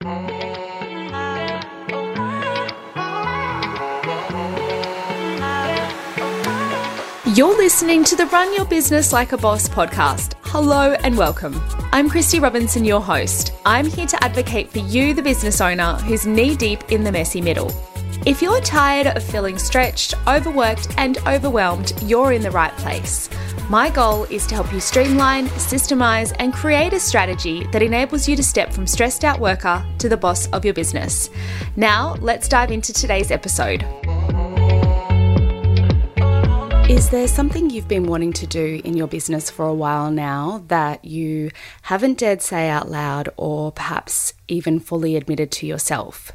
You're 0.00 0.12
listening 7.56 8.04
to 8.04 8.14
the 8.14 8.26
Run 8.26 8.54
Your 8.54 8.64
Business 8.64 9.12
Like 9.12 9.32
a 9.32 9.36
Boss 9.36 9.68
podcast. 9.68 10.34
Hello 10.42 10.92
and 11.02 11.18
welcome. 11.18 11.60
I'm 11.90 12.08
Kristy 12.08 12.40
Robinson, 12.40 12.84
your 12.84 13.00
host. 13.00 13.52
I'm 13.66 13.86
here 13.86 14.06
to 14.06 14.22
advocate 14.22 14.70
for 14.70 14.78
you, 14.78 15.14
the 15.14 15.22
business 15.22 15.60
owner 15.60 15.94
who's 15.94 16.28
knee 16.28 16.54
deep 16.54 16.92
in 16.92 17.02
the 17.02 17.10
messy 17.10 17.40
middle. 17.40 17.72
If 18.24 18.40
you're 18.40 18.60
tired 18.60 19.08
of 19.08 19.24
feeling 19.24 19.58
stretched, 19.58 20.14
overworked, 20.28 20.94
and 20.96 21.18
overwhelmed, 21.26 21.92
you're 22.02 22.32
in 22.32 22.42
the 22.42 22.52
right 22.52 22.76
place. 22.76 23.28
My 23.70 23.90
goal 23.90 24.24
is 24.24 24.46
to 24.46 24.54
help 24.54 24.72
you 24.72 24.80
streamline, 24.80 25.48
systemize, 25.48 26.34
and 26.38 26.54
create 26.54 26.94
a 26.94 27.00
strategy 27.00 27.66
that 27.70 27.82
enables 27.82 28.26
you 28.26 28.34
to 28.34 28.42
step 28.42 28.72
from 28.72 28.86
stressed 28.86 29.26
out 29.26 29.40
worker 29.40 29.84
to 29.98 30.08
the 30.08 30.16
boss 30.16 30.48
of 30.52 30.64
your 30.64 30.72
business. 30.72 31.28
Now, 31.76 32.16
let's 32.20 32.48
dive 32.48 32.70
into 32.70 32.94
today's 32.94 33.30
episode. 33.30 33.84
Is 36.88 37.10
there 37.10 37.28
something 37.28 37.68
you've 37.68 37.88
been 37.88 38.06
wanting 38.06 38.32
to 38.34 38.46
do 38.46 38.80
in 38.84 38.96
your 38.96 39.06
business 39.06 39.50
for 39.50 39.66
a 39.66 39.74
while 39.74 40.10
now 40.10 40.64
that 40.68 41.04
you 41.04 41.50
haven't 41.82 42.16
dared 42.16 42.40
say 42.40 42.70
out 42.70 42.90
loud 42.90 43.28
or 43.36 43.70
perhaps 43.70 44.32
even 44.48 44.80
fully 44.80 45.14
admitted 45.14 45.50
to 45.50 45.66
yourself? 45.66 46.32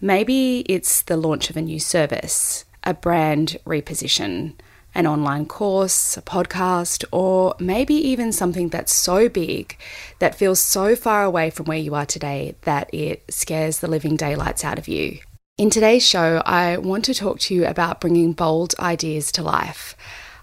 Maybe 0.00 0.60
it's 0.60 1.02
the 1.02 1.18
launch 1.18 1.50
of 1.50 1.58
a 1.58 1.62
new 1.62 1.78
service, 1.78 2.64
a 2.84 2.94
brand 2.94 3.58
reposition, 3.66 4.54
an 4.94 5.06
online 5.06 5.46
course, 5.46 6.16
a 6.16 6.22
podcast, 6.22 7.04
or 7.12 7.54
maybe 7.58 7.94
even 7.94 8.32
something 8.32 8.68
that's 8.68 8.94
so 8.94 9.28
big 9.28 9.76
that 10.18 10.34
feels 10.34 10.60
so 10.60 10.96
far 10.96 11.24
away 11.24 11.50
from 11.50 11.66
where 11.66 11.78
you 11.78 11.94
are 11.94 12.06
today 12.06 12.54
that 12.62 12.92
it 12.92 13.22
scares 13.30 13.78
the 13.78 13.88
living 13.88 14.16
daylights 14.16 14.64
out 14.64 14.78
of 14.78 14.88
you. 14.88 15.18
In 15.56 15.70
today's 15.70 16.06
show, 16.06 16.42
I 16.46 16.76
want 16.76 17.04
to 17.06 17.14
talk 17.14 17.40
to 17.40 17.54
you 17.54 17.66
about 17.66 18.00
bringing 18.00 18.32
bold 18.32 18.74
ideas 18.78 19.32
to 19.32 19.42
life. 19.42 19.96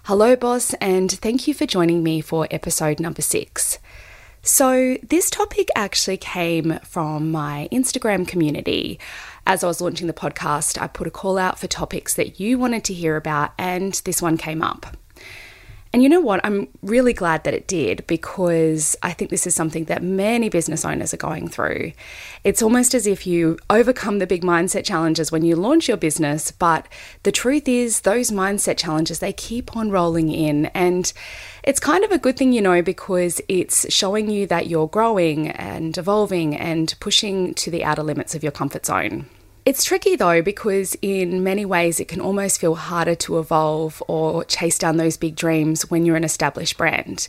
Hello, 0.04 0.36
boss, 0.36 0.74
and 0.74 1.10
thank 1.10 1.48
you 1.48 1.54
for 1.54 1.66
joining 1.66 2.02
me 2.02 2.20
for 2.20 2.46
episode 2.50 3.00
number 3.00 3.22
six. 3.22 3.78
So, 4.46 4.96
this 5.02 5.28
topic 5.28 5.70
actually 5.74 6.18
came 6.18 6.78
from 6.84 7.32
my 7.32 7.68
Instagram 7.72 8.28
community. 8.28 9.00
As 9.44 9.64
I 9.64 9.66
was 9.66 9.80
launching 9.80 10.06
the 10.06 10.12
podcast, 10.12 10.80
I 10.80 10.86
put 10.86 11.08
a 11.08 11.10
call 11.10 11.36
out 11.36 11.58
for 11.58 11.66
topics 11.66 12.14
that 12.14 12.38
you 12.38 12.56
wanted 12.56 12.84
to 12.84 12.94
hear 12.94 13.16
about, 13.16 13.54
and 13.58 14.00
this 14.04 14.22
one 14.22 14.36
came 14.36 14.62
up. 14.62 14.96
And 15.96 16.02
you 16.02 16.10
know 16.10 16.20
what? 16.20 16.44
I'm 16.44 16.68
really 16.82 17.14
glad 17.14 17.44
that 17.44 17.54
it 17.54 17.66
did 17.66 18.06
because 18.06 18.96
I 19.02 19.14
think 19.14 19.30
this 19.30 19.46
is 19.46 19.54
something 19.54 19.86
that 19.86 20.02
many 20.02 20.50
business 20.50 20.84
owners 20.84 21.14
are 21.14 21.16
going 21.16 21.48
through. 21.48 21.92
It's 22.44 22.60
almost 22.60 22.94
as 22.94 23.06
if 23.06 23.26
you 23.26 23.56
overcome 23.70 24.18
the 24.18 24.26
big 24.26 24.42
mindset 24.42 24.84
challenges 24.84 25.32
when 25.32 25.42
you 25.42 25.56
launch 25.56 25.88
your 25.88 25.96
business, 25.96 26.50
but 26.50 26.86
the 27.22 27.32
truth 27.32 27.66
is, 27.66 28.02
those 28.02 28.30
mindset 28.30 28.76
challenges, 28.76 29.20
they 29.20 29.32
keep 29.32 29.74
on 29.74 29.90
rolling 29.90 30.30
in. 30.30 30.66
And 30.66 31.10
it's 31.62 31.80
kind 31.80 32.04
of 32.04 32.12
a 32.12 32.18
good 32.18 32.36
thing, 32.36 32.52
you 32.52 32.60
know, 32.60 32.82
because 32.82 33.40
it's 33.48 33.90
showing 33.90 34.28
you 34.28 34.46
that 34.48 34.66
you're 34.66 34.88
growing 34.88 35.48
and 35.48 35.96
evolving 35.96 36.54
and 36.54 36.94
pushing 37.00 37.54
to 37.54 37.70
the 37.70 37.84
outer 37.84 38.02
limits 38.02 38.34
of 38.34 38.42
your 38.42 38.52
comfort 38.52 38.84
zone. 38.84 39.30
It's 39.66 39.82
tricky 39.82 40.14
though, 40.14 40.42
because 40.42 40.96
in 41.02 41.42
many 41.42 41.64
ways 41.64 41.98
it 41.98 42.06
can 42.06 42.20
almost 42.20 42.60
feel 42.60 42.76
harder 42.76 43.16
to 43.16 43.40
evolve 43.40 44.00
or 44.06 44.44
chase 44.44 44.78
down 44.78 44.96
those 44.96 45.16
big 45.16 45.34
dreams 45.34 45.90
when 45.90 46.06
you're 46.06 46.14
an 46.14 46.22
established 46.22 46.78
brand. 46.78 47.28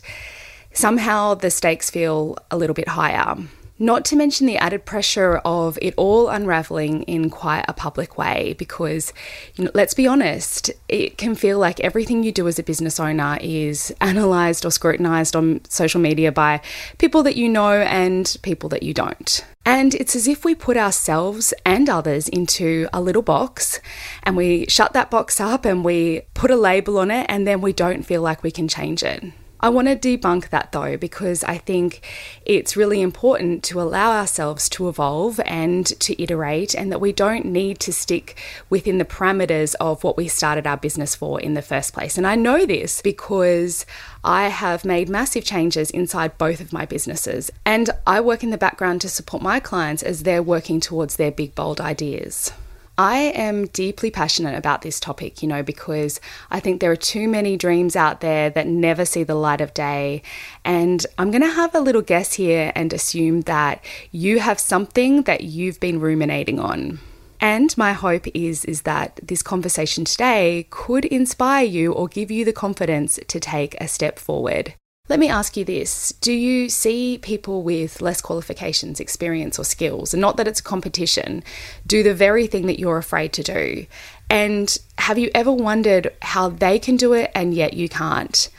Somehow 0.72 1.34
the 1.34 1.50
stakes 1.50 1.90
feel 1.90 2.38
a 2.52 2.56
little 2.56 2.74
bit 2.74 2.86
higher. 2.86 3.34
Not 3.80 4.04
to 4.06 4.16
mention 4.16 4.46
the 4.46 4.56
added 4.56 4.84
pressure 4.84 5.38
of 5.44 5.78
it 5.80 5.94
all 5.96 6.28
unraveling 6.28 7.02
in 7.04 7.30
quite 7.30 7.64
a 7.68 7.72
public 7.72 8.18
way, 8.18 8.56
because 8.58 9.12
you 9.54 9.64
know, 9.64 9.70
let's 9.72 9.94
be 9.94 10.06
honest, 10.06 10.72
it 10.88 11.16
can 11.16 11.36
feel 11.36 11.60
like 11.60 11.78
everything 11.80 12.24
you 12.24 12.32
do 12.32 12.48
as 12.48 12.58
a 12.58 12.64
business 12.64 12.98
owner 12.98 13.38
is 13.40 13.94
analysed 14.00 14.64
or 14.64 14.70
scrutinised 14.70 15.36
on 15.36 15.60
social 15.68 16.00
media 16.00 16.32
by 16.32 16.60
people 16.98 17.22
that 17.22 17.36
you 17.36 17.48
know 17.48 17.72
and 17.72 18.36
people 18.42 18.68
that 18.70 18.82
you 18.82 18.92
don't. 18.92 19.44
And 19.64 19.94
it's 19.94 20.16
as 20.16 20.26
if 20.26 20.44
we 20.44 20.54
put 20.54 20.76
ourselves 20.76 21.54
and 21.64 21.88
others 21.88 22.28
into 22.28 22.88
a 22.92 23.00
little 23.00 23.22
box 23.22 23.80
and 24.22 24.36
we 24.36 24.64
shut 24.66 24.92
that 24.94 25.10
box 25.10 25.40
up 25.40 25.64
and 25.64 25.84
we 25.84 26.22
put 26.34 26.50
a 26.50 26.56
label 26.56 26.98
on 26.98 27.10
it, 27.10 27.26
and 27.28 27.46
then 27.46 27.60
we 27.60 27.72
don't 27.72 28.02
feel 28.02 28.22
like 28.22 28.42
we 28.42 28.50
can 28.50 28.66
change 28.66 29.02
it. 29.02 29.22
I 29.60 29.70
want 29.70 29.88
to 29.88 29.96
debunk 29.96 30.50
that 30.50 30.70
though, 30.70 30.96
because 30.96 31.42
I 31.42 31.58
think 31.58 32.00
it's 32.46 32.76
really 32.76 33.00
important 33.00 33.64
to 33.64 33.80
allow 33.80 34.12
ourselves 34.12 34.68
to 34.70 34.88
evolve 34.88 35.40
and 35.44 35.84
to 36.00 36.22
iterate, 36.22 36.74
and 36.74 36.92
that 36.92 37.00
we 37.00 37.12
don't 37.12 37.44
need 37.44 37.80
to 37.80 37.92
stick 37.92 38.38
within 38.70 38.98
the 38.98 39.04
parameters 39.04 39.74
of 39.80 40.04
what 40.04 40.16
we 40.16 40.28
started 40.28 40.66
our 40.66 40.76
business 40.76 41.16
for 41.16 41.40
in 41.40 41.54
the 41.54 41.62
first 41.62 41.92
place. 41.92 42.16
And 42.16 42.26
I 42.26 42.36
know 42.36 42.66
this 42.66 43.02
because 43.02 43.84
I 44.22 44.48
have 44.48 44.84
made 44.84 45.08
massive 45.08 45.44
changes 45.44 45.90
inside 45.90 46.38
both 46.38 46.60
of 46.60 46.72
my 46.72 46.86
businesses, 46.86 47.50
and 47.64 47.90
I 48.06 48.20
work 48.20 48.44
in 48.44 48.50
the 48.50 48.58
background 48.58 49.00
to 49.00 49.08
support 49.08 49.42
my 49.42 49.58
clients 49.58 50.02
as 50.04 50.22
they're 50.22 50.42
working 50.42 50.78
towards 50.78 51.16
their 51.16 51.32
big, 51.32 51.54
bold 51.54 51.80
ideas. 51.80 52.52
I 52.98 53.18
am 53.36 53.66
deeply 53.68 54.10
passionate 54.10 54.56
about 54.56 54.82
this 54.82 54.98
topic, 54.98 55.40
you 55.40 55.48
know, 55.48 55.62
because 55.62 56.20
I 56.50 56.58
think 56.58 56.80
there 56.80 56.90
are 56.90 56.96
too 56.96 57.28
many 57.28 57.56
dreams 57.56 57.94
out 57.94 58.20
there 58.20 58.50
that 58.50 58.66
never 58.66 59.04
see 59.04 59.22
the 59.22 59.36
light 59.36 59.60
of 59.60 59.72
day. 59.72 60.22
And 60.64 61.06
I'm 61.16 61.30
going 61.30 61.42
to 61.42 61.48
have 61.48 61.76
a 61.76 61.80
little 61.80 62.02
guess 62.02 62.34
here 62.34 62.72
and 62.74 62.92
assume 62.92 63.42
that 63.42 63.84
you 64.10 64.40
have 64.40 64.58
something 64.58 65.22
that 65.22 65.44
you've 65.44 65.78
been 65.78 66.00
ruminating 66.00 66.58
on. 66.58 66.98
And 67.40 67.76
my 67.78 67.92
hope 67.92 68.26
is 68.34 68.64
is 68.64 68.82
that 68.82 69.20
this 69.22 69.44
conversation 69.44 70.04
today 70.04 70.66
could 70.70 71.04
inspire 71.04 71.64
you 71.64 71.92
or 71.92 72.08
give 72.08 72.32
you 72.32 72.44
the 72.44 72.52
confidence 72.52 73.20
to 73.28 73.38
take 73.38 73.80
a 73.80 73.86
step 73.86 74.18
forward. 74.18 74.74
Let 75.08 75.20
me 75.20 75.30
ask 75.30 75.56
you 75.56 75.64
this 75.64 76.12
Do 76.20 76.32
you 76.32 76.68
see 76.68 77.18
people 77.18 77.62
with 77.62 78.02
less 78.02 78.20
qualifications, 78.20 79.00
experience, 79.00 79.58
or 79.58 79.64
skills, 79.64 80.12
and 80.12 80.20
not 80.20 80.36
that 80.36 80.46
it's 80.46 80.60
a 80.60 80.64
competition, 80.64 81.42
do 81.86 82.02
the 82.02 82.14
very 82.14 82.46
thing 82.46 82.66
that 82.66 82.78
you're 82.78 82.98
afraid 82.98 83.32
to 83.34 83.42
do? 83.42 83.86
And 84.28 84.76
have 84.98 85.18
you 85.18 85.30
ever 85.34 85.50
wondered 85.50 86.12
how 86.20 86.50
they 86.50 86.78
can 86.78 86.96
do 86.96 87.14
it 87.14 87.30
and 87.34 87.54
yet 87.54 87.72
you 87.72 87.88
can't? 87.88 88.50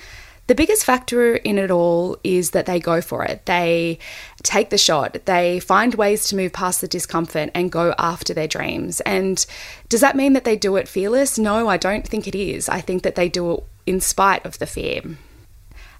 The 0.48 0.56
biggest 0.56 0.84
factor 0.84 1.36
in 1.36 1.60
it 1.60 1.70
all 1.70 2.18
is 2.24 2.50
that 2.52 2.66
they 2.66 2.80
go 2.80 3.02
for 3.02 3.24
it. 3.24 3.46
They 3.46 4.00
take 4.42 4.72
the 4.72 4.80
shot. 4.80 5.16
They 5.26 5.60
find 5.60 5.94
ways 5.94 6.26
to 6.30 6.36
move 6.36 6.54
past 6.54 6.82
the 6.82 6.88
discomfort 6.88 7.52
and 7.54 7.72
go 7.72 7.94
after 8.00 8.34
their 8.34 8.48
dreams. 8.48 9.00
And 9.02 9.46
does 9.90 10.02
that 10.02 10.16
mean 10.16 10.34
that 10.34 10.46
they 10.46 10.56
do 10.56 10.76
it 10.78 10.88
fearless? 10.88 11.38
No, 11.38 11.68
I 11.68 11.78
don't 11.78 12.08
think 12.08 12.28
it 12.28 12.34
is. 12.34 12.68
I 12.68 12.82
think 12.82 13.04
that 13.04 13.14
they 13.14 13.30
do 13.30 13.52
it 13.52 13.64
in 13.86 14.02
spite 14.02 14.44
of 14.44 14.58
the 14.58 14.66
fear. 14.66 15.04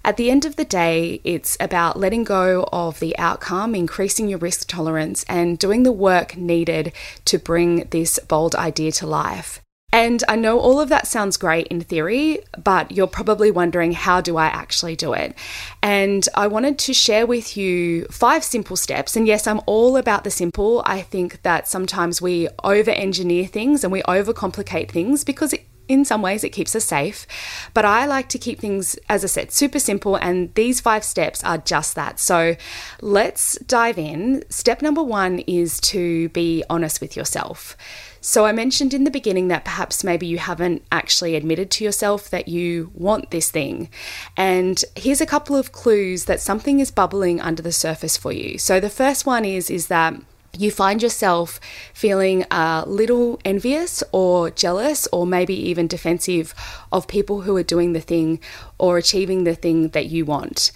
At 0.02 0.16
the 0.16 0.30
end 0.30 0.44
of 0.46 0.56
the 0.56 0.64
day, 0.64 1.20
it's 1.24 1.58
about 1.60 1.98
letting 1.98 2.24
go 2.24 2.66
of 2.72 3.00
the 3.00 3.16
outcome, 3.18 3.74
increasing 3.74 4.28
your 4.28 4.38
risk 4.38 4.66
tolerance, 4.66 5.24
and 5.28 5.58
doing 5.58 5.82
the 5.82 5.92
work 5.92 6.36
needed 6.36 6.92
to 7.26 7.38
bring 7.38 7.84
this 7.90 8.18
bold 8.18 8.54
idea 8.54 8.92
to 8.92 9.06
life. 9.06 9.60
And 9.92 10.22
I 10.28 10.36
know 10.36 10.58
all 10.58 10.80
of 10.80 10.88
that 10.90 11.08
sounds 11.08 11.36
great 11.36 11.66
in 11.66 11.80
theory, 11.80 12.38
but 12.62 12.92
you're 12.92 13.08
probably 13.08 13.50
wondering 13.50 13.92
how 13.92 14.20
do 14.20 14.36
I 14.36 14.46
actually 14.46 14.94
do 14.94 15.12
it? 15.12 15.36
And 15.82 16.28
I 16.34 16.46
wanted 16.46 16.78
to 16.78 16.94
share 16.94 17.26
with 17.26 17.56
you 17.56 18.04
five 18.04 18.44
simple 18.44 18.76
steps. 18.76 19.16
And 19.16 19.26
yes, 19.26 19.46
I'm 19.46 19.60
all 19.66 19.96
about 19.96 20.22
the 20.22 20.30
simple. 20.30 20.82
I 20.86 21.02
think 21.02 21.42
that 21.42 21.66
sometimes 21.66 22.22
we 22.22 22.48
over 22.62 22.92
engineer 22.92 23.46
things 23.46 23.82
and 23.82 23.92
we 23.92 24.02
overcomplicate 24.02 24.90
things 24.90 25.24
because 25.24 25.52
it 25.52 25.66
in 25.90 26.04
some 26.04 26.22
ways 26.22 26.44
it 26.44 26.50
keeps 26.50 26.74
us 26.76 26.84
safe. 26.84 27.26
But 27.74 27.84
I 27.84 28.06
like 28.06 28.28
to 28.28 28.38
keep 28.38 28.60
things, 28.60 28.96
as 29.08 29.24
I 29.24 29.26
said, 29.26 29.50
super 29.50 29.80
simple, 29.80 30.14
and 30.14 30.54
these 30.54 30.80
five 30.80 31.02
steps 31.02 31.42
are 31.42 31.58
just 31.58 31.96
that. 31.96 32.20
So 32.20 32.54
let's 33.00 33.58
dive 33.66 33.98
in. 33.98 34.44
Step 34.48 34.82
number 34.82 35.02
one 35.02 35.40
is 35.40 35.80
to 35.80 36.28
be 36.28 36.62
honest 36.70 37.00
with 37.00 37.16
yourself. 37.16 37.76
So, 38.22 38.44
I 38.44 38.52
mentioned 38.52 38.92
in 38.92 39.04
the 39.04 39.10
beginning 39.10 39.48
that 39.48 39.64
perhaps 39.64 40.04
maybe 40.04 40.26
you 40.26 40.36
haven't 40.36 40.84
actually 40.92 41.36
admitted 41.36 41.70
to 41.70 41.84
yourself 41.84 42.28
that 42.28 42.48
you 42.48 42.90
want 42.92 43.30
this 43.30 43.50
thing. 43.50 43.88
And 44.36 44.84
here's 44.94 45.22
a 45.22 45.26
couple 45.26 45.56
of 45.56 45.72
clues 45.72 46.26
that 46.26 46.38
something 46.38 46.80
is 46.80 46.90
bubbling 46.90 47.40
under 47.40 47.62
the 47.62 47.72
surface 47.72 48.18
for 48.18 48.30
you. 48.30 48.58
So, 48.58 48.78
the 48.78 48.90
first 48.90 49.24
one 49.24 49.46
is, 49.46 49.70
is 49.70 49.86
that 49.86 50.20
you 50.56 50.70
find 50.70 51.02
yourself 51.02 51.60
feeling 51.94 52.44
a 52.50 52.84
little 52.86 53.40
envious 53.44 54.02
or 54.12 54.50
jealous 54.50 55.06
or 55.12 55.26
maybe 55.26 55.54
even 55.54 55.86
defensive 55.86 56.54
of 56.92 57.06
people 57.06 57.42
who 57.42 57.56
are 57.56 57.62
doing 57.62 57.92
the 57.92 58.00
thing 58.00 58.40
or 58.78 58.98
achieving 58.98 59.44
the 59.44 59.54
thing 59.54 59.88
that 59.90 60.06
you 60.06 60.24
want. 60.24 60.72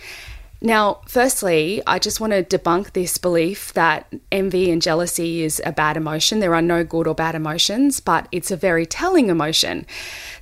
Now, 0.64 1.02
firstly, 1.06 1.82
I 1.86 1.98
just 1.98 2.20
want 2.20 2.32
to 2.32 2.42
debunk 2.42 2.92
this 2.92 3.18
belief 3.18 3.74
that 3.74 4.10
envy 4.32 4.70
and 4.70 4.80
jealousy 4.80 5.42
is 5.42 5.60
a 5.66 5.72
bad 5.72 5.98
emotion. 5.98 6.40
There 6.40 6.54
are 6.54 6.62
no 6.62 6.82
good 6.82 7.06
or 7.06 7.14
bad 7.14 7.34
emotions, 7.34 8.00
but 8.00 8.28
it's 8.32 8.50
a 8.50 8.56
very 8.56 8.86
telling 8.86 9.28
emotion. 9.28 9.84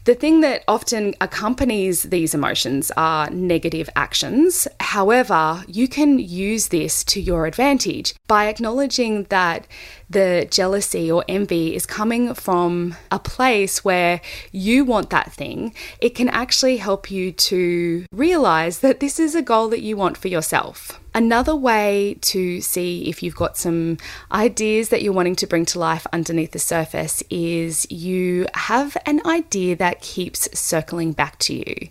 The 0.04 0.16
thing 0.16 0.40
that 0.40 0.64
often 0.66 1.14
accompanies 1.20 2.02
these 2.02 2.34
emotions 2.34 2.90
are 2.96 3.31
negative 3.31 3.88
actions. 3.94 4.66
However, 4.81 5.62
you 5.69 5.87
can 5.87 6.19
use 6.19 6.69
this 6.69 7.04
to 7.04 7.20
your 7.20 7.46
advantage 7.46 8.12
by 8.26 8.46
acknowledging 8.49 9.25
that 9.25 9.69
the 10.10 10.49
jealousy 10.50 11.10
or 11.10 11.25
envy 11.28 11.76
is 11.76 11.87
coming 11.87 12.34
from 12.34 12.96
a 13.12 13.20
place 13.20 13.84
where 13.84 14.20
you 14.50 14.84
want 14.84 15.10
that 15.10 15.31
thing. 15.31 15.72
It 16.00 16.16
can 16.16 16.28
actually 16.28 16.78
help 16.78 17.08
you 17.08 17.31
to 17.31 18.05
realize 18.10 18.81
that 18.81 18.98
this 18.98 19.20
is 19.20 19.37
a 19.37 19.43
goal 19.43 19.69
that 19.69 19.82
you 19.82 19.96
want 19.96 20.19
for 20.19 20.26
yourself. 20.26 20.98
Another 21.14 21.54
way 21.54 22.16
to 22.22 22.62
see 22.62 23.08
if 23.08 23.22
you've 23.22 23.36
got 23.36 23.58
some 23.58 23.98
ideas 24.30 24.88
that 24.88 25.02
you're 25.02 25.12
wanting 25.12 25.36
to 25.36 25.46
bring 25.46 25.66
to 25.66 25.78
life 25.78 26.06
underneath 26.12 26.52
the 26.52 26.58
surface 26.58 27.22
is 27.28 27.86
you 27.90 28.46
have 28.54 28.96
an 29.04 29.20
idea 29.26 29.76
that 29.76 30.00
keeps 30.00 30.48
circling 30.58 31.12
back 31.12 31.38
to 31.40 31.54
you. 31.54 31.88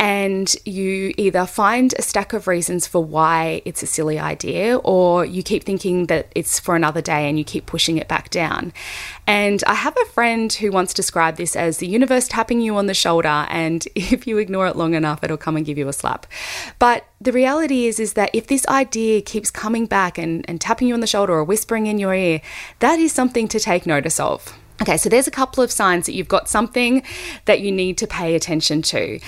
And 0.00 0.54
you 0.64 1.12
either 1.16 1.44
find 1.44 1.92
a 1.98 2.02
stack 2.02 2.32
of 2.32 2.46
reasons 2.46 2.86
for 2.86 3.02
why 3.02 3.62
it's 3.64 3.82
a 3.82 3.86
silly 3.86 4.18
idea, 4.18 4.76
or 4.78 5.24
you 5.24 5.42
keep 5.42 5.64
thinking 5.64 6.06
that 6.06 6.30
it's 6.36 6.60
for 6.60 6.76
another 6.76 7.00
day 7.00 7.28
and 7.28 7.36
you 7.36 7.44
keep 7.44 7.66
pushing 7.66 7.96
it 7.96 8.06
back 8.06 8.30
down. 8.30 8.72
And 9.26 9.64
I 9.66 9.74
have 9.74 9.96
a 10.00 10.08
friend 10.10 10.52
who 10.52 10.70
once 10.70 10.94
described 10.94 11.36
this 11.36 11.56
as 11.56 11.78
the 11.78 11.88
universe 11.88 12.28
tapping 12.28 12.60
you 12.60 12.76
on 12.76 12.86
the 12.86 12.94
shoulder, 12.94 13.46
and 13.48 13.86
if 13.94 14.26
you 14.26 14.38
ignore 14.38 14.68
it 14.68 14.76
long 14.76 14.94
enough, 14.94 15.24
it'll 15.24 15.36
come 15.36 15.56
and 15.56 15.66
give 15.66 15.78
you 15.78 15.88
a 15.88 15.92
slap. 15.92 16.26
But 16.78 17.04
the 17.20 17.32
reality 17.32 17.86
is 17.86 17.98
is 17.98 18.12
that 18.12 18.30
if 18.32 18.46
this 18.46 18.66
idea 18.68 19.20
keeps 19.20 19.50
coming 19.50 19.86
back 19.86 20.16
and, 20.16 20.44
and 20.48 20.60
tapping 20.60 20.86
you 20.86 20.94
on 20.94 21.00
the 21.00 21.06
shoulder 21.08 21.32
or 21.32 21.42
whispering 21.42 21.86
in 21.86 21.98
your 21.98 22.14
ear, 22.14 22.40
that 22.78 23.00
is 23.00 23.12
something 23.12 23.48
to 23.48 23.58
take 23.58 23.84
notice 23.84 24.20
of. 24.20 24.56
Okay, 24.80 24.96
so 24.96 25.08
there's 25.08 25.26
a 25.26 25.32
couple 25.32 25.62
of 25.64 25.72
signs 25.72 26.06
that 26.06 26.12
you've 26.12 26.28
got 26.28 26.48
something 26.48 27.02
that 27.46 27.60
you 27.60 27.72
need 27.72 27.98
to 27.98 28.06
pay 28.06 28.36
attention 28.36 28.80
to. 28.82 29.18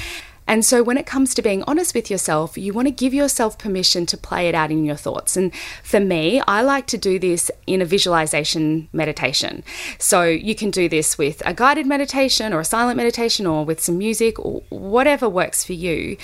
And 0.50 0.64
so, 0.64 0.82
when 0.82 0.99
it 0.99 1.06
comes 1.06 1.32
to 1.35 1.43
being 1.43 1.62
honest 1.69 1.94
with 1.94 2.11
yourself, 2.11 2.58
you 2.58 2.73
want 2.73 2.88
to 2.88 2.91
give 2.91 3.14
yourself 3.14 3.56
permission 3.56 4.05
to 4.06 4.17
play 4.17 4.49
it 4.49 4.55
out 4.56 4.73
in 4.73 4.85
your 4.85 4.97
thoughts. 4.97 5.37
And 5.37 5.55
for 5.85 6.00
me, 6.00 6.41
I 6.41 6.61
like 6.62 6.88
to 6.88 6.99
do 6.99 7.20
this 7.20 7.52
in 7.69 7.81
a 7.81 7.85
visualization 7.85 8.88
meditation. 8.93 9.62
So, 10.00 10.25
you 10.25 10.56
can 10.56 10.73
do 10.73 10.88
this 10.88 11.17
with 11.17 11.41
a 11.47 11.55
guided 11.55 11.87
meditation 11.87 12.52
or 12.52 12.58
a 12.58 12.64
silent 12.64 12.97
meditation 12.97 13.47
or 13.47 13.64
with 13.64 13.81
some 13.81 13.97
music 13.97 14.41
or 14.41 14.62
whatever 14.70 15.29
works 15.29 15.62
for 15.62 15.73
you. 15.73 16.17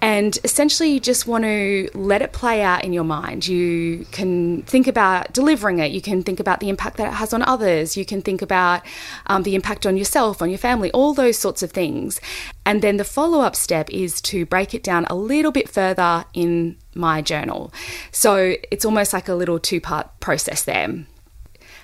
And 0.00 0.38
essentially, 0.44 0.92
you 0.92 1.00
just 1.00 1.26
want 1.26 1.42
to 1.42 1.90
let 1.92 2.22
it 2.22 2.32
play 2.32 2.62
out 2.62 2.84
in 2.84 2.92
your 2.92 3.02
mind. 3.02 3.48
You 3.48 4.06
can 4.12 4.62
think 4.62 4.86
about 4.86 5.32
delivering 5.32 5.80
it, 5.80 5.90
you 5.90 6.00
can 6.00 6.22
think 6.22 6.38
about 6.38 6.60
the 6.60 6.68
impact 6.68 6.98
that 6.98 7.08
it 7.08 7.14
has 7.14 7.32
on 7.32 7.42
others, 7.42 7.96
you 7.96 8.04
can 8.04 8.22
think 8.22 8.42
about 8.42 8.82
um, 9.26 9.42
the 9.42 9.56
impact 9.56 9.86
on 9.86 9.96
yourself, 9.96 10.40
on 10.40 10.50
your 10.50 10.58
family, 10.58 10.92
all 10.92 11.14
those 11.14 11.36
sorts 11.36 11.64
of 11.64 11.72
things. 11.72 12.20
And 12.64 12.82
then 12.82 12.96
the 12.96 13.04
follow 13.04 13.40
up 13.40 13.56
step 13.56 13.90
is 13.90 14.20
to 14.22 14.46
break 14.46 14.72
it 14.74 14.82
down 14.82 15.04
a 15.06 15.14
little 15.14 15.50
bit 15.50 15.68
further 15.68 16.24
in 16.32 16.76
my 16.94 17.22
journal. 17.22 17.72
So 18.10 18.54
it's 18.70 18.84
almost 18.84 19.12
like 19.12 19.28
a 19.28 19.34
little 19.34 19.58
two 19.58 19.80
part 19.80 20.20
process 20.20 20.64
there. 20.64 21.04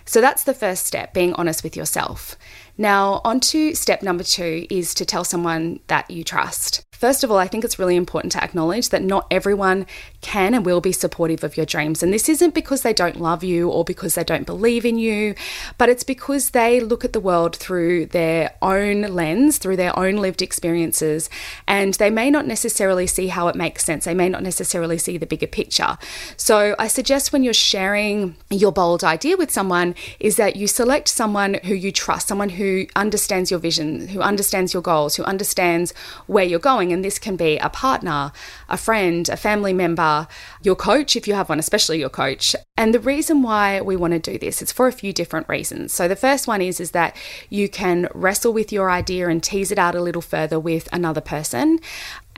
So 0.04 0.20
that's 0.22 0.44
the 0.44 0.54
first 0.54 0.86
step, 0.86 1.12
being 1.12 1.34
honest 1.34 1.62
with 1.62 1.76
yourself. 1.76 2.36
Now, 2.78 3.20
on 3.24 3.40
to 3.40 3.74
step 3.74 4.02
number 4.02 4.24
two 4.24 4.66
is 4.70 4.94
to 4.94 5.04
tell 5.04 5.24
someone 5.24 5.80
that 5.88 6.10
you 6.10 6.24
trust. 6.24 6.82
First 6.98 7.22
of 7.22 7.30
all, 7.30 7.38
I 7.38 7.46
think 7.46 7.64
it's 7.64 7.78
really 7.78 7.94
important 7.94 8.32
to 8.32 8.42
acknowledge 8.42 8.88
that 8.88 9.04
not 9.04 9.28
everyone 9.30 9.86
can 10.20 10.52
and 10.52 10.66
will 10.66 10.80
be 10.80 10.90
supportive 10.90 11.44
of 11.44 11.56
your 11.56 11.64
dreams. 11.64 12.02
And 12.02 12.12
this 12.12 12.28
isn't 12.28 12.54
because 12.54 12.82
they 12.82 12.92
don't 12.92 13.20
love 13.20 13.44
you 13.44 13.70
or 13.70 13.84
because 13.84 14.16
they 14.16 14.24
don't 14.24 14.44
believe 14.44 14.84
in 14.84 14.98
you, 14.98 15.36
but 15.78 15.88
it's 15.88 16.02
because 16.02 16.50
they 16.50 16.80
look 16.80 17.04
at 17.04 17.12
the 17.12 17.20
world 17.20 17.54
through 17.54 18.06
their 18.06 18.52
own 18.62 19.02
lens, 19.02 19.58
through 19.58 19.76
their 19.76 19.96
own 19.96 20.16
lived 20.16 20.42
experiences, 20.42 21.30
and 21.68 21.94
they 21.94 22.10
may 22.10 22.32
not 22.32 22.48
necessarily 22.48 23.06
see 23.06 23.28
how 23.28 23.46
it 23.46 23.54
makes 23.54 23.84
sense. 23.84 24.04
They 24.04 24.12
may 24.12 24.28
not 24.28 24.42
necessarily 24.42 24.98
see 24.98 25.18
the 25.18 25.26
bigger 25.26 25.46
picture. 25.46 25.98
So 26.36 26.74
I 26.80 26.88
suggest 26.88 27.32
when 27.32 27.44
you're 27.44 27.54
sharing 27.54 28.34
your 28.50 28.72
bold 28.72 29.04
idea 29.04 29.36
with 29.36 29.52
someone, 29.52 29.94
is 30.18 30.34
that 30.34 30.56
you 30.56 30.66
select 30.66 31.06
someone 31.06 31.60
who 31.62 31.74
you 31.74 31.92
trust, 31.92 32.26
someone 32.26 32.48
who 32.48 32.86
understands 32.96 33.52
your 33.52 33.60
vision, 33.60 34.08
who 34.08 34.20
understands 34.20 34.72
your 34.72 34.82
goals, 34.82 35.14
who 35.14 35.22
understands 35.22 35.94
where 36.26 36.44
you're 36.44 36.58
going 36.58 36.87
and 36.92 37.04
this 37.04 37.18
can 37.18 37.36
be 37.36 37.58
a 37.58 37.68
partner, 37.68 38.32
a 38.68 38.76
friend, 38.76 39.28
a 39.28 39.36
family 39.36 39.72
member, 39.72 40.26
your 40.62 40.76
coach, 40.76 41.16
if 41.16 41.28
you 41.28 41.34
have 41.34 41.48
one, 41.48 41.58
especially 41.58 41.98
your 41.98 42.08
coach. 42.08 42.54
And 42.76 42.94
the 42.94 43.00
reason 43.00 43.42
why 43.42 43.80
we 43.80 43.96
want 43.96 44.12
to 44.12 44.18
do 44.18 44.38
this, 44.38 44.62
it's 44.62 44.72
for 44.72 44.86
a 44.86 44.92
few 44.92 45.12
different 45.12 45.48
reasons. 45.48 45.92
So 45.92 46.08
the 46.08 46.16
first 46.16 46.46
one 46.46 46.62
is, 46.62 46.80
is 46.80 46.92
that 46.92 47.16
you 47.50 47.68
can 47.68 48.08
wrestle 48.14 48.52
with 48.52 48.72
your 48.72 48.90
idea 48.90 49.28
and 49.28 49.42
tease 49.42 49.70
it 49.70 49.78
out 49.78 49.94
a 49.94 50.02
little 50.02 50.22
further 50.22 50.58
with 50.60 50.88
another 50.92 51.20
person. 51.20 51.80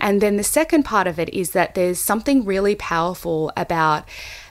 And 0.00 0.20
then 0.20 0.36
the 0.36 0.44
second 0.44 0.84
part 0.84 1.06
of 1.06 1.18
it 1.18 1.28
is 1.28 1.50
that 1.50 1.74
there's 1.74 1.98
something 1.98 2.44
really 2.44 2.74
powerful 2.74 3.52
about 3.56 4.08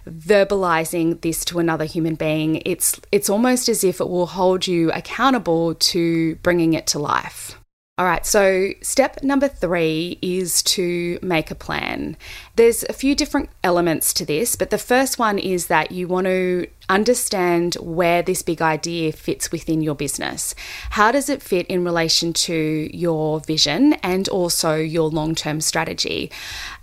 verbalizing 0.08 1.22
this 1.22 1.44
to 1.46 1.60
another 1.60 1.86
human 1.86 2.16
being. 2.16 2.62
It's 2.66 3.00
it's 3.12 3.30
almost 3.30 3.68
as 3.68 3.84
if 3.84 4.00
it 4.00 4.10
will 4.10 4.28
hold 4.28 4.68
you 4.68 4.92
accountable 4.92 5.76
to 5.76 6.36
bringing 6.38 6.74
it 6.74 6.88
to 6.88 7.00
life. 7.00 7.60
All 8.00 8.06
right, 8.06 8.26
so 8.26 8.70
step 8.82 9.24
number 9.24 9.50
three 9.50 10.20
is 10.22 10.64
to 10.64 11.20
make 11.22 11.52
a 11.52 11.56
plan. 11.56 12.16
There's 12.56 12.86
a 12.88 12.94
few 12.94 13.14
different 13.14 13.50
elements 13.62 14.14
to 14.14 14.26
this, 14.26 14.56
but 14.56 14.70
the 14.70 14.78
first 14.78 15.20
one 15.20 15.38
is 15.38 15.68
that 15.68 15.92
you 15.92 16.08
want 16.08 16.24
to 16.28 16.68
understand 16.88 17.76
where 17.76 18.22
this 18.24 18.42
big 18.42 18.62
idea 18.62 19.12
fits 19.12 19.52
within 19.52 19.82
your 19.82 19.96
business. 19.96 20.56
How 20.92 21.12
does 21.12 21.28
it 21.28 21.44
fit 21.44 21.68
in 21.68 21.84
relation 21.84 22.32
to 22.34 22.90
your 22.94 23.42
vision 23.42 23.94
and 23.96 24.30
also 24.30 24.76
your 24.76 25.10
long 25.10 25.36
term 25.36 25.60
strategy? 25.60 26.32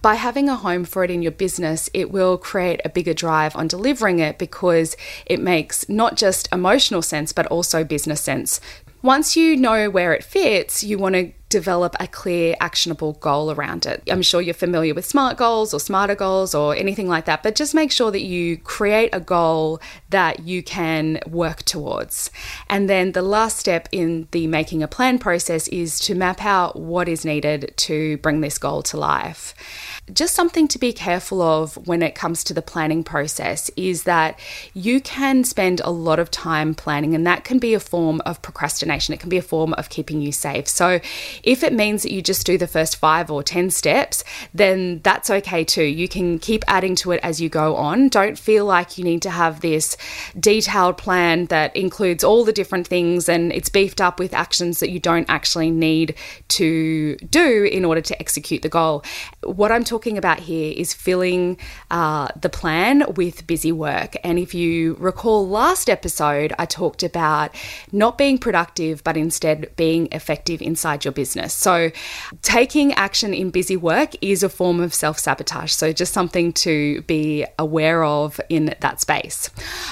By 0.02 0.16
having 0.16 0.50
a 0.50 0.54
home 0.54 0.84
for 0.84 1.02
it 1.02 1.10
in 1.10 1.22
your 1.22 1.32
business, 1.32 1.88
it 1.94 2.10
will 2.10 2.36
create 2.36 2.82
a 2.84 2.90
bigger 2.90 3.14
drive 3.14 3.56
on 3.56 3.68
delivering 3.68 4.18
it 4.18 4.36
because 4.36 4.98
it 5.24 5.40
makes 5.40 5.88
not 5.88 6.16
just 6.16 6.46
emotional 6.52 7.00
sense, 7.00 7.32
but 7.32 7.46
also 7.46 7.84
business 7.84 8.20
sense 8.20 8.60
once 9.06 9.36
you 9.36 9.56
know 9.56 9.88
where 9.88 10.12
it 10.12 10.24
fits, 10.24 10.82
you 10.82 10.98
want 10.98 11.14
to 11.14 11.32
develop 11.48 11.94
a 12.00 12.06
clear, 12.06 12.56
actionable 12.60 13.14
goal 13.14 13.52
around 13.52 13.87
it. 13.87 14.02
I'm 14.10 14.22
sure 14.22 14.40
you're 14.40 14.54
familiar 14.54 14.94
with 14.94 15.06
SMART 15.06 15.37
goals 15.37 15.72
or 15.72 15.81
SMARTER 15.81 16.16
goals 16.16 16.54
or 16.54 16.75
anything 16.75 17.08
like 17.08 17.25
that, 17.26 17.43
but 17.43 17.54
just 17.54 17.75
make 17.75 17.93
sure 17.93 18.10
that 18.10 18.22
you 18.22 18.56
create 18.58 19.10
a 19.12 19.20
goal 19.20 19.81
that 20.10 20.40
you 20.40 20.62
can 20.62 21.20
work 21.26 21.62
towards. 21.62 22.31
And 22.69 22.90
then 22.90 23.12
the 23.12 23.22
last 23.22 23.58
step 23.58 23.88
in 23.93 24.26
the 24.32 24.46
making 24.46 24.82
a 24.82 24.88
plan 24.88 25.19
process 25.19 25.69
is 25.69 26.00
to 26.00 26.14
map 26.14 26.44
out 26.44 26.76
what 26.76 27.08
is 27.08 27.25
needed 27.25 27.72
to 27.76 28.16
bring 28.19 28.40
this 28.40 28.58
goal 28.58 28.82
to 28.82 28.96
life 28.96 29.54
just 30.12 30.34
something 30.34 30.69
to 30.69 30.78
be 30.78 30.92
careful 30.92 31.42
of 31.42 31.76
when 31.87 32.02
it 32.02 32.14
comes 32.14 32.44
to 32.44 32.54
the 32.54 32.62
planning 32.62 33.02
process 33.02 33.70
is 33.76 34.04
that 34.04 34.38
you 34.72 35.00
can 35.00 35.42
spend 35.42 35.81
a 35.81 35.90
lot 35.90 36.19
of 36.19 36.31
time 36.31 36.75
planning, 36.75 37.14
and 37.14 37.26
that 37.26 37.44
can 37.44 37.59
be 37.59 37.75
a 37.75 37.80
form 37.80 38.23
of 38.25 38.40
procrastination. 38.40 39.14
It 39.14 39.20
can 39.20 39.28
be 39.28 39.37
a 39.37 39.42
form 39.42 39.73
of 39.75 39.88
keeping 39.88 40.20
you 40.20 40.30
safe. 40.30 40.68
So, 40.68 41.00
if 41.43 41.62
it 41.62 41.73
means 41.73 42.02
that 42.02 42.12
you 42.12 42.23
just 42.23 42.47
do 42.47 42.57
the 42.57 42.66
first 42.66 42.97
five 42.97 43.31
or 43.31 43.43
10 43.43 43.71
steps, 43.71 44.25
then 44.55 45.00
that's 45.02 45.31
okay 45.31 45.64
too. 45.64 45.85
You 45.85 46.09
can 46.09 46.38
keep 46.38 46.64
adding 46.66 46.95
to 46.97 47.12
it 47.12 47.21
as 47.23 47.40
you 47.40 47.49
go 47.49 47.76
on. 47.76 48.09
Don't 48.09 48.38
feel 48.38 48.64
like 48.64 48.99
you 48.99 49.05
need 49.05 49.23
to 49.23 49.31
have 49.31 49.61
this 49.61 49.97
detailed 50.38 50.97
plan 50.97 51.47
that 51.47 51.75
includes 51.76 52.25
all 52.25 52.45
the 52.45 52.52
different 52.52 52.87
things 52.87 53.28
and 53.28 53.52
it's 53.52 53.69
beefed 53.69 54.00
up 54.00 54.19
with 54.19 54.33
actions 54.35 54.81
that 54.81 54.90
you 54.90 54.99
don't 54.99 55.28
actually 55.28 55.71
need 55.71 56.14
to 56.49 57.16
do 57.16 57.64
in 57.64 57.85
order 57.85 58.00
to 58.00 58.19
execute 58.19 58.62
the 58.62 58.69
goal. 58.69 59.05
What 59.43 59.71
I'm 59.71 59.85
talking 59.85 60.16
about 60.16 60.40
here 60.40 60.73
is 60.76 60.95
filling 60.95 61.59
uh, 61.90 62.28
the 62.40 62.49
plan 62.49 63.05
with 63.14 63.47
busy 63.47 63.73
work. 63.73 64.16
And 64.25 64.38
if 64.38 64.55
you 64.55 64.97
recall 64.99 65.47
last 65.47 65.90
episode, 65.90 66.52
I 66.59 66.66
talked 66.66 67.02
about 67.02 67.55
not 67.93 68.16
being 68.16 68.38
productive, 68.38 69.05
but 69.05 69.16
instead 69.16 69.75
being 69.76 70.09
effective 70.12 70.62
inside 70.62 71.05
your 71.05 71.12
business. 71.12 71.25
So 71.52 71.90
taking 72.42 72.92
action 72.95 73.35
in 73.35 73.50
busy 73.50 73.76
work 73.76 74.14
is 74.21 74.42
a 74.42 74.49
form 74.49 74.80
of 74.80 74.95
self 74.95 75.18
sabotage. 75.18 75.73
So 75.73 75.92
just 75.92 76.12
something 76.12 76.52
to 76.54 77.02
be 77.02 77.47
aware 77.59 78.04
of 78.04 78.40
in 78.49 78.75
that 78.80 79.00
space. 79.00 79.50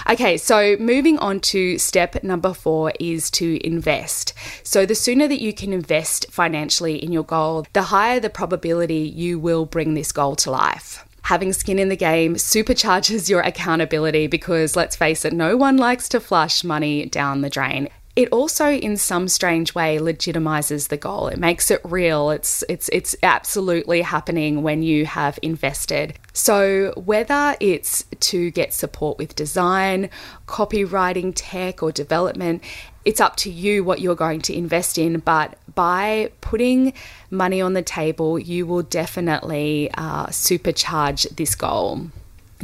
Okay, 0.08 0.36
so 0.36 0.76
moving 0.78 1.18
on 1.18 1.40
to 1.40 1.78
step 1.78 2.22
number 2.22 2.52
four 2.52 2.92
is 3.00 3.30
to 3.32 3.64
invest. 3.66 4.34
So 4.62 4.86
the 4.86 4.94
sooner 4.94 5.26
that 5.28 5.40
you 5.40 5.52
can 5.52 5.72
invest 5.72 6.26
financially 6.30 7.02
in 7.02 7.12
your 7.12 7.24
goal, 7.24 7.66
the 7.72 7.82
higher 7.82 8.20
the 8.20 8.30
probability 8.30 9.12
you 9.14 9.38
will 9.38 9.66
bring 9.66 9.94
this 9.94 10.12
goal 10.12 10.36
to 10.36 10.50
life 10.50 11.04
having 11.24 11.54
skin 11.54 11.78
in 11.78 11.88
the 11.88 11.96
game 11.96 12.34
supercharges 12.34 13.30
your 13.30 13.40
accountability 13.40 14.26
because 14.26 14.76
let's 14.76 14.94
face 14.94 15.24
it, 15.24 15.32
no 15.32 15.56
one 15.56 15.76
likes 15.76 16.08
to 16.08 16.20
flush 16.20 16.62
money 16.62 17.06
down 17.06 17.40
the 17.40 17.48
drain. 17.48 17.88
It 18.16 18.28
also 18.30 18.70
in 18.70 18.96
some 18.96 19.26
strange 19.26 19.74
way 19.74 19.98
legitimizes 19.98 20.88
the 20.88 20.96
goal. 20.96 21.26
It 21.26 21.38
makes 21.38 21.70
it 21.70 21.80
real. 21.82 22.30
It's 22.30 22.62
it's 22.68 22.88
it's 22.90 23.16
absolutely 23.24 24.02
happening 24.02 24.62
when 24.62 24.82
you 24.82 25.04
have 25.04 25.38
invested. 25.42 26.14
So 26.32 26.92
whether 26.96 27.56
it's 27.58 28.04
to 28.20 28.52
get 28.52 28.72
support 28.72 29.18
with 29.18 29.34
design 29.34 30.10
copywriting 30.46 31.32
tech 31.34 31.82
or 31.82 31.90
development 31.90 32.62
it's 33.04 33.20
up 33.20 33.36
to 33.36 33.50
you 33.50 33.84
what 33.84 34.00
you're 34.00 34.14
going 34.14 34.40
to 34.40 34.54
invest 34.54 34.96
in. 34.96 35.18
But 35.18 35.58
by 35.74 36.30
putting 36.40 36.94
money 37.30 37.60
on 37.60 37.72
the 37.74 37.82
table 37.82 38.38
you 38.38 38.64
will 38.64 38.82
definitely 38.82 39.90
uh, 39.94 40.26
supercharge 40.28 41.28
this 41.36 41.54
goal 41.56 42.10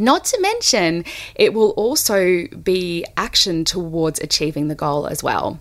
not 0.01 0.25
to 0.27 0.41
mention, 0.41 1.05
it 1.35 1.55
will 1.55 1.71
also 1.71 2.47
be 2.49 3.05
action 3.17 3.65
towards 3.65 4.19
achieving 4.21 4.69
the 4.69 4.75
goal 4.75 5.07
as 5.07 5.23
well. 5.23 5.61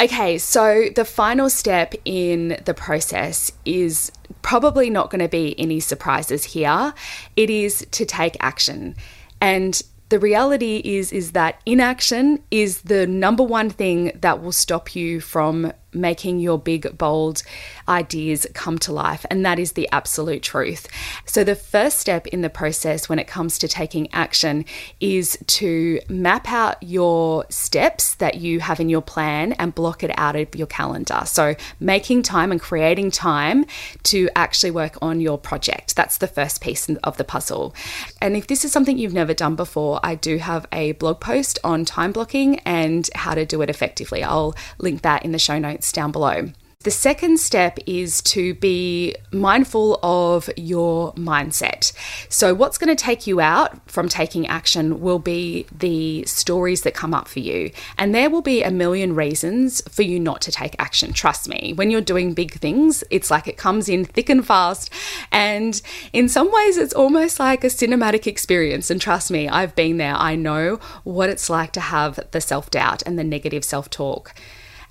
Okay, 0.00 0.38
so 0.38 0.88
the 0.94 1.04
final 1.04 1.48
step 1.50 1.94
in 2.04 2.58
the 2.64 2.74
process 2.74 3.52
is 3.64 4.10
probably 4.40 4.90
not 4.90 5.10
going 5.10 5.20
to 5.20 5.28
be 5.28 5.58
any 5.58 5.80
surprises 5.80 6.44
here. 6.44 6.94
It 7.36 7.50
is 7.50 7.86
to 7.92 8.04
take 8.04 8.36
action. 8.40 8.96
And 9.40 9.80
the 10.08 10.18
reality 10.18 10.82
is 10.84 11.10
is 11.12 11.32
that 11.32 11.60
inaction 11.64 12.42
is 12.50 12.82
the 12.82 13.06
number 13.06 13.42
one 13.42 13.70
thing 13.70 14.12
that 14.20 14.42
will 14.42 14.52
stop 14.52 14.94
you 14.94 15.20
from 15.20 15.72
making 15.92 16.40
your 16.40 16.58
big, 16.58 16.96
bold 16.98 17.42
ideas 17.88 18.46
come 18.54 18.78
to 18.78 18.92
life. 18.92 19.24
And 19.30 19.44
that 19.44 19.58
is 19.58 19.72
the 19.72 19.88
absolute 19.92 20.42
truth. 20.42 20.86
So, 21.26 21.44
the 21.44 21.54
first 21.54 21.98
step 21.98 22.26
in 22.28 22.42
the 22.42 22.50
process 22.50 23.08
when 23.08 23.18
it 23.18 23.26
comes 23.26 23.58
to 23.58 23.68
taking 23.68 24.12
action 24.12 24.64
is 25.00 25.38
to 25.46 26.00
map 26.08 26.50
out 26.50 26.82
your 26.82 27.44
steps 27.48 28.14
that 28.14 28.36
you 28.36 28.60
have 28.60 28.80
in 28.80 28.88
your 28.88 29.02
plan 29.02 29.52
and 29.52 29.74
block 29.74 30.02
it 30.02 30.10
out 30.16 30.36
of 30.36 30.54
your 30.54 30.66
calendar. 30.66 31.22
So, 31.26 31.54
making 31.80 32.22
time 32.22 32.52
and 32.52 32.60
creating 32.60 33.10
time 33.10 33.64
to 34.04 34.28
actually 34.36 34.70
work 34.70 34.96
on 35.02 35.20
your 35.20 35.38
project. 35.38 35.96
That's 35.96 36.18
the 36.18 36.26
first 36.26 36.60
piece 36.60 36.88
of 36.88 37.16
the 37.16 37.24
puzzle. 37.24 37.74
And 38.20 38.36
if 38.36 38.46
this 38.46 38.64
is 38.64 38.72
something 38.72 38.98
you've 38.98 39.12
never 39.12 39.34
done 39.34 39.56
before, 39.56 40.00
I 40.02 40.14
do 40.14 40.38
have 40.38 40.66
a 40.72 40.92
blog 40.92 41.20
post 41.20 41.58
on 41.64 41.84
time 41.84 42.12
blocking 42.12 42.58
and 42.60 43.08
how 43.14 43.34
to 43.34 43.44
do 43.44 43.62
it 43.62 43.70
effectively. 43.70 44.22
I'll 44.22 44.54
link 44.78 45.02
that 45.02 45.24
in 45.24 45.32
the 45.32 45.38
show 45.38 45.58
notes 45.82 45.92
down 45.92 46.12
below. 46.12 46.52
The 46.84 46.90
second 46.90 47.38
step 47.38 47.78
is 47.86 48.20
to 48.22 48.54
be 48.54 49.14
mindful 49.30 50.00
of 50.02 50.50
your 50.56 51.12
mindset. 51.14 51.92
So, 52.28 52.54
what's 52.54 52.76
going 52.76 52.94
to 52.94 53.00
take 53.00 53.24
you 53.24 53.40
out 53.40 53.88
from 53.88 54.08
taking 54.08 54.48
action 54.48 55.00
will 55.00 55.20
be 55.20 55.64
the 55.70 56.24
stories 56.26 56.82
that 56.82 56.92
come 56.92 57.14
up 57.14 57.28
for 57.28 57.38
you. 57.38 57.70
And 57.98 58.12
there 58.12 58.28
will 58.28 58.42
be 58.42 58.64
a 58.64 58.72
million 58.72 59.14
reasons 59.14 59.80
for 59.88 60.02
you 60.02 60.18
not 60.18 60.40
to 60.40 60.50
take 60.50 60.74
action. 60.80 61.12
Trust 61.12 61.48
me, 61.48 61.72
when 61.76 61.92
you're 61.92 62.00
doing 62.00 62.34
big 62.34 62.54
things, 62.54 63.04
it's 63.10 63.30
like 63.30 63.46
it 63.46 63.56
comes 63.56 63.88
in 63.88 64.04
thick 64.04 64.28
and 64.28 64.44
fast. 64.44 64.90
And 65.30 65.80
in 66.12 66.28
some 66.28 66.50
ways, 66.50 66.78
it's 66.78 66.94
almost 66.94 67.38
like 67.38 67.62
a 67.62 67.68
cinematic 67.68 68.26
experience. 68.26 68.90
And 68.90 69.00
trust 69.00 69.30
me, 69.30 69.48
I've 69.48 69.76
been 69.76 69.98
there. 69.98 70.16
I 70.16 70.34
know 70.34 70.80
what 71.04 71.30
it's 71.30 71.48
like 71.48 71.70
to 71.74 71.80
have 71.80 72.18
the 72.32 72.40
self 72.40 72.72
doubt 72.72 73.04
and 73.06 73.16
the 73.16 73.24
negative 73.24 73.64
self 73.64 73.88
talk. 73.88 74.34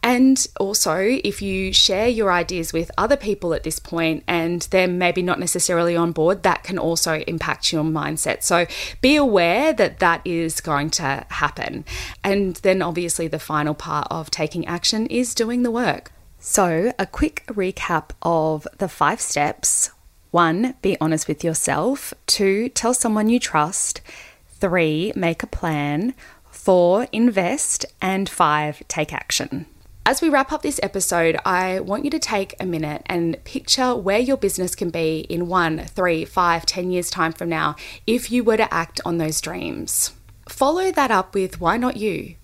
And 0.03 0.45
also, 0.59 0.97
if 0.97 1.41
you 1.41 1.71
share 1.71 2.07
your 2.07 2.31
ideas 2.31 2.73
with 2.73 2.89
other 2.97 3.15
people 3.15 3.53
at 3.53 3.63
this 3.63 3.77
point 3.77 4.23
and 4.27 4.61
they're 4.71 4.87
maybe 4.87 5.21
not 5.21 5.39
necessarily 5.39 5.95
on 5.95 6.11
board, 6.11 6.43
that 6.43 6.63
can 6.63 6.79
also 6.79 7.19
impact 7.27 7.71
your 7.71 7.83
mindset. 7.83 8.43
So 8.43 8.65
be 9.01 9.15
aware 9.15 9.73
that 9.73 9.99
that 9.99 10.21
is 10.25 10.59
going 10.59 10.89
to 10.91 11.25
happen. 11.29 11.85
And 12.23 12.55
then, 12.57 12.81
obviously, 12.81 13.27
the 13.27 13.39
final 13.39 13.73
part 13.73 14.07
of 14.09 14.31
taking 14.31 14.65
action 14.65 15.05
is 15.07 15.35
doing 15.35 15.63
the 15.63 15.71
work. 15.71 16.11
So, 16.39 16.91
a 16.97 17.05
quick 17.05 17.43
recap 17.47 18.09
of 18.23 18.67
the 18.79 18.89
five 18.89 19.21
steps 19.21 19.91
one, 20.31 20.75
be 20.81 20.97
honest 21.01 21.27
with 21.27 21.43
yourself. 21.43 22.13
Two, 22.25 22.69
tell 22.69 22.93
someone 22.93 23.27
you 23.27 23.37
trust. 23.37 23.99
Three, 24.47 25.11
make 25.13 25.43
a 25.43 25.47
plan. 25.47 26.13
Four, 26.49 27.07
invest. 27.11 27.85
And 28.01 28.29
five, 28.29 28.81
take 28.87 29.13
action. 29.13 29.65
As 30.03 30.19
we 30.19 30.29
wrap 30.29 30.51
up 30.51 30.63
this 30.63 30.79
episode, 30.81 31.37
I 31.45 31.79
want 31.79 32.05
you 32.05 32.11
to 32.11 32.17
take 32.17 32.55
a 32.59 32.65
minute 32.65 33.03
and 33.05 33.41
picture 33.43 33.95
where 33.95 34.17
your 34.17 34.35
business 34.35 34.73
can 34.73 34.89
be 34.89 35.19
in 35.29 35.47
one, 35.47 35.85
three, 35.85 36.25
five, 36.25 36.65
ten 36.65 36.89
years' 36.89 37.11
time 37.11 37.31
from 37.31 37.49
now 37.49 37.75
if 38.07 38.31
you 38.31 38.43
were 38.43 38.57
to 38.57 38.73
act 38.73 38.99
on 39.05 39.19
those 39.19 39.39
dreams. 39.39 40.13
Follow 40.49 40.91
that 40.91 41.11
up 41.11 41.35
with 41.35 41.61
why 41.61 41.77
not 41.77 41.97
you? 41.97 42.35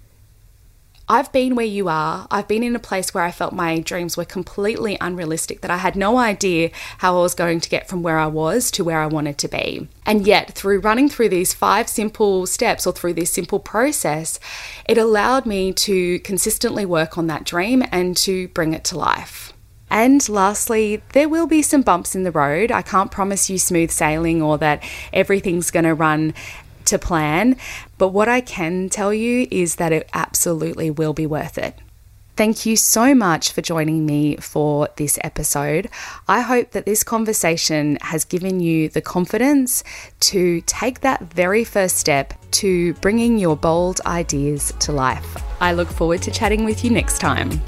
I've 1.10 1.32
been 1.32 1.56
where 1.56 1.66
you 1.66 1.88
are. 1.88 2.28
I've 2.30 2.50
been 2.50 2.64
in 2.64 2.76
a 2.76 2.80
place 2.80 3.14
where 3.14 3.24
I 3.24 3.32
felt 3.32 3.54
my 3.54 3.80
dreams 3.80 4.18
were 4.18 4.26
completely 4.26 4.98
unrealistic, 5.00 5.62
that 5.62 5.72
I 5.72 5.78
had 5.78 5.96
no 5.96 6.18
idea 6.18 6.70
how 6.98 7.18
I 7.18 7.22
was 7.22 7.34
going 7.34 7.62
to 7.62 7.70
get 7.70 7.88
from 7.88 8.04
where 8.04 8.20
I 8.20 8.28
was 8.28 8.70
to 8.72 8.84
where 8.84 9.00
I 9.00 9.08
wanted 9.08 9.38
to 9.38 9.48
be. 9.48 9.88
And 10.06 10.28
yet, 10.28 10.52
through 10.52 10.82
running 10.82 11.08
through 11.08 11.30
these 11.30 11.54
five 11.54 11.88
simple 11.88 12.46
steps 12.46 12.86
or 12.86 12.92
through 12.92 13.14
this 13.14 13.32
simple 13.32 13.60
process, 13.60 14.38
it 14.88 14.98
allowed 14.98 15.46
me 15.46 15.72
to 15.74 16.20
consistently 16.20 16.86
work 16.86 17.18
on 17.18 17.28
that 17.28 17.46
dream 17.46 17.84
and 17.90 18.18
to 18.18 18.50
bring 18.50 18.74
it 18.74 18.84
to 18.86 18.98
life. 18.98 19.54
And 19.90 20.28
lastly, 20.28 21.02
there 21.14 21.30
will 21.30 21.48
be 21.48 21.62
some 21.62 21.82
bumps 21.82 22.16
in 22.16 22.24
the 22.24 22.32
road. 22.32 22.70
I 22.70 22.82
can't 22.82 23.12
promise 23.12 23.50
you 23.50 23.58
smooth 23.58 23.92
sailing 23.92 24.42
or 24.42 24.58
that 24.58 24.84
everything's 25.14 25.72
going 25.72 25.86
to 25.86 25.94
run 25.94 26.34
to 26.88 27.00
plan. 27.00 27.56
But 27.98 28.10
what 28.10 28.28
I 28.28 28.42
can 28.42 28.90
tell 28.90 29.14
you 29.14 29.48
is 29.50 29.76
that 29.76 29.94
it 29.94 30.10
absolutely 30.14 30.90
will 30.90 31.14
be 31.14 31.26
worth 31.26 31.58
it. 31.58 31.76
Thank 32.38 32.68
you 32.68 32.76
so 32.76 33.16
much 33.16 33.52
for 33.52 33.64
joining 33.64 34.06
me 34.06 34.36
for 34.36 34.90
this 34.98 35.18
episode. 35.24 35.90
I 36.28 36.42
hope 36.42 36.70
that 36.72 36.86
this 36.86 37.04
conversation 37.04 37.98
has 38.02 38.26
given 38.26 38.60
you 38.60 38.90
the 38.90 39.02
confidence 39.02 39.84
to 40.20 40.62
take 40.68 41.02
that 41.02 41.22
very 41.34 41.64
first 41.64 41.98
step 41.98 42.36
to 42.52 42.94
bringing 42.96 43.40
your 43.40 43.58
bold 43.58 44.02
ideas 44.06 44.72
to 44.82 44.92
life. 44.92 45.42
I 45.60 45.74
look 45.74 45.88
forward 45.88 46.22
to 46.24 46.32
chatting 46.32 46.64
with 46.64 46.84
you 46.84 46.92
next 46.92 47.18
time. 47.18 47.60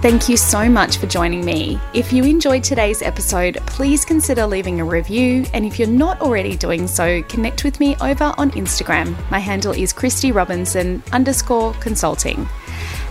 Thank 0.00 0.30
you 0.30 0.38
so 0.38 0.66
much 0.66 0.96
for 0.96 1.06
joining 1.06 1.44
me. 1.44 1.78
If 1.92 2.10
you 2.10 2.24
enjoyed 2.24 2.64
today's 2.64 3.02
episode, 3.02 3.58
please 3.66 4.02
consider 4.02 4.46
leaving 4.46 4.80
a 4.80 4.84
review. 4.84 5.44
And 5.52 5.66
if 5.66 5.78
you're 5.78 5.86
not 5.86 6.22
already 6.22 6.56
doing 6.56 6.86
so, 6.86 7.22
connect 7.24 7.64
with 7.64 7.78
me 7.80 7.96
over 8.00 8.32
on 8.38 8.50
Instagram. 8.52 9.14
My 9.30 9.38
handle 9.38 9.72
is 9.72 9.92
Kristy 9.92 10.34
Robinson 10.34 11.02
underscore 11.12 11.74
consulting. 11.74 12.48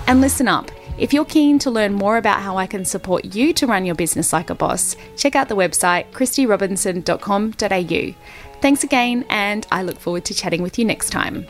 And 0.07 0.19
listen 0.19 0.47
up. 0.47 0.71
If 0.97 1.13
you're 1.13 1.25
keen 1.25 1.59
to 1.59 1.69
learn 1.69 1.93
more 1.93 2.17
about 2.17 2.41
how 2.41 2.57
I 2.57 2.65
can 2.65 2.83
support 2.83 3.35
you 3.35 3.53
to 3.53 3.67
run 3.67 3.85
your 3.85 3.93
business 3.93 4.33
like 4.33 4.49
a 4.49 4.55
boss, 4.55 4.95
check 5.15 5.35
out 5.35 5.47
the 5.47 5.55
website 5.55 6.09
kristyrobinson.com.au. 6.11 8.61
Thanks 8.61 8.83
again, 8.83 9.25
and 9.29 9.67
I 9.71 9.83
look 9.83 9.99
forward 9.99 10.25
to 10.25 10.33
chatting 10.33 10.63
with 10.63 10.79
you 10.79 10.85
next 10.85 11.11
time. 11.11 11.45